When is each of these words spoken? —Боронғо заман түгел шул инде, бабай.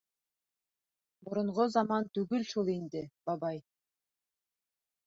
—Боронғо 1.27 1.67
заман 1.75 2.09
түгел 2.17 2.49
шул 2.55 2.73
инде, 2.77 3.05
бабай. 3.33 3.63